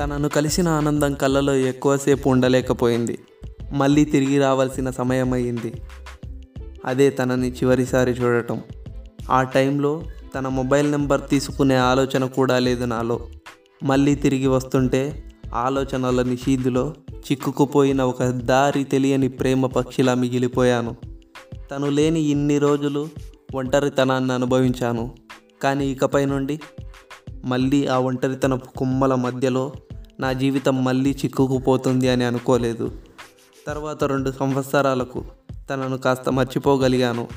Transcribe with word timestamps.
తనను 0.00 0.28
కలిసిన 0.28 0.68
ఆనందం 0.68 1.14
కళ్ళలో 1.14 1.54
ఎక్కువసేపు 1.54 2.28
ఉండలేకపోయింది. 2.28 3.18
మళ్ళీ 3.72 4.04
తిరిగి 4.04 4.38
రావాల్సిన 4.38 4.90
సమయం 4.90 5.32
అయింది 5.32 5.72
అదే 6.84 7.10
తనని 7.10 7.50
చివరిసారి 7.50 8.10
చూడటం. 8.10 8.60
ఆ 9.30 9.42
టైంలో 9.42 10.02
తన 10.34 10.48
మొబైల్ 10.48 10.90
నెంబర్ 10.90 11.20
తీసుకునే 11.30 11.76
ఆలోచన 11.76 12.24
కూడా 12.24 12.58
లేదు 12.58 12.84
నాలో. 12.84 13.20
మళ్ళీ 13.82 14.14
తిరిగి 14.14 14.46
వస్తుంటే 14.46 15.24
ఆలోచనల 15.54 16.22
నిషీధులో 16.22 16.94
చిక్కుకుపోయిన 17.14 18.02
ఒక 18.02 18.24
దారి 18.24 18.84
తెలియని 18.84 19.28
ప్రేమ 19.28 19.66
పక్షిలా 19.66 20.14
మిగిలిపోయాను. 20.14 20.96
తను 21.70 21.90
లేని 21.90 22.20
ఇన్ని 22.20 22.58
రోజులు 22.58 23.08
ఒంటరితనాన్ని 23.54 24.32
అనుభవించాను. 24.32 25.14
కానీ 25.62 25.86
ఇకపై 25.86 26.24
నుండి 26.24 26.60
మళ్ళీ 27.44 27.86
ఆ 27.86 27.98
ఒంటరితనపు 27.98 28.66
కుమ్మల 28.76 29.14
మధ్యలో 29.14 29.72
నా 30.20 30.32
జీవితం 30.32 30.84
మళ్ళీ 30.84 31.10
చిక్కుకుపోతుంది 31.10 32.08
అని 32.08 32.24
అనుకోలేదు. 32.24 32.92
తర్వాత 33.66 34.04
రెండు 34.04 34.30
సంవత్సరాలకు 34.30 35.24
తనను 35.70 35.98
కాస్త 35.98 36.28
మర్చిపోగలిగాను. 36.28 37.28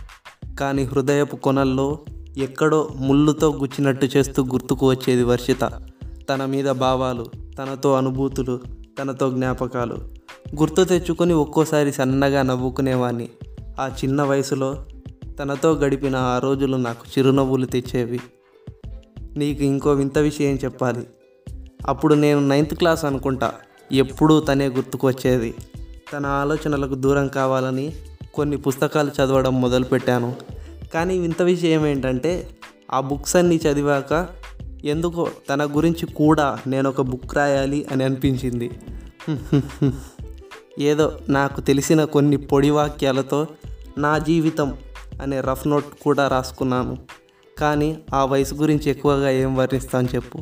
కానీ 0.59 0.83
హృదయపు 0.83 1.35
కొనల్లో 1.35 1.99
ఎక్కడో 2.37 2.89
ముళ్ళుతో 2.95 3.51
గుచ్చినట్టు 3.51 4.05
చేస్తూ 4.05 4.45
గుర్తుకు 4.45 4.89
వచ్చేది 4.89 5.23
వర్షిత. 5.23 5.59
తన 6.29 6.45
మీద 6.45 6.71
భావాలు 6.71 7.25
తనతో 7.59 7.93
అనుభూతులు 7.93 8.59
తనతో 8.99 9.29
జ్ఞాపకాలు. 9.29 9.95
గుర్తు 10.55 10.83
తెచ్చుకొని 10.83 11.33
ఒక్కోసారి 11.33 11.93
సన్నగా 11.93 12.41
నవ్వుకునేవాణ్ణి. 12.41 13.29
ఆ 13.79 13.87
చిన్న 13.87 14.23
వయసులో 14.23 14.85
తనతో 15.39 15.71
గడిపిన 15.71 16.15
ఆ 16.15 16.39
రోజులు 16.39 16.77
నాకు 16.77 17.05
చిరునవ్వులు 17.17 17.65
తెచ్చేవి. 17.65 18.19
నీకు 19.35 19.63
ఇంకో 19.63 19.91
వింత 19.91 20.17
విషయం 20.17 20.55
చెప్పాలి. 20.63 21.07
అప్పుడు 21.85 22.15
నేను 22.15 22.47
నైన్త్ 22.47 22.75
క్లాస్ 22.75 23.05
అనుకుంటా. 23.05 23.53
ఎప్పుడూ 23.91 24.39
తనే 24.39 24.67
గుర్తుకొచ్చేది. 24.67 25.53
తన 26.13 26.25
ఆలోచనలకు 26.25 26.95
దూరం 26.95 27.27
కావాలని 27.27 27.93
కొన్ని 28.33 28.57
పుస్తకాలు 28.57 29.09
చదవడం 29.09 29.61
మొదలుపెట్టాను. 29.61 30.35
కానీ 30.93 31.19
వింత 31.19 31.41
విషయం 31.41 31.87
ఏంటంటే 31.87 32.49
ఆ 32.91 32.99
బుక్స్ 32.99 33.35
అన్నీ 33.35 33.55
చదివాక 33.55 34.27
ఎందుకో 34.83 35.27
తన 35.49 35.65
గురించి 35.65 36.05
కూడా 36.05 36.59
నేను 36.67 36.89
ఒక 36.89 37.01
బుక్ 37.01 37.35
రాయాలి 37.35 37.85
అని 37.91 38.03
అనిపించింది. 38.03 38.71
ఏదో 40.79 41.19
నాకు 41.29 41.61
తెలిసిన 41.61 42.03
కొన్ని 42.03 42.37
పొడి 42.37 42.69
వాక్యాలతో 42.69 43.47
నా 43.97 44.17
జీవితం 44.17 44.77
అనే 45.21 45.41
రఫ్ 45.41 45.67
నోట్ 45.67 45.85
కూడా 46.01 46.27
రాసుకున్నాను. 46.27 46.97
కానీ 47.57 47.97
ఆ 48.13 48.25
వయసు 48.25 48.55
గురించి 48.55 48.89
ఎక్కువగా 48.89 49.29
ఏం 49.29 49.55
వర్ణిస్తాను 49.55 50.07
చెప్పు. 50.15 50.39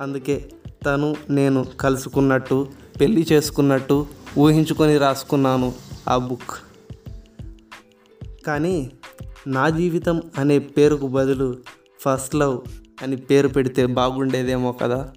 అందుకే 0.00 0.50
తను 0.86 1.16
నేను 1.30 1.66
కలుసుకున్నట్టు 1.80 2.68
పెళ్ళి 3.00 3.26
చేసుకున్నట్టు 3.32 4.06
ఊహించుకొని 4.38 4.98
రాసుకున్నాను 4.98 5.72
ఆ 6.08 6.18
బుక్. 6.18 6.54
కానీ 8.46 8.90
నా 9.46 9.68
జీవితం 9.68 10.22
అనే 10.38 10.58
పేరుకు 10.58 11.06
బదులు 11.06 11.58
ఫస్ట్ 12.00 12.34
లవ్ 12.34 12.60
అని 13.02 13.16
పేరు 13.16 13.48
పెడితే 13.48 13.86
బాగుండేదేమో 13.86 14.72
కదా. 14.72 15.12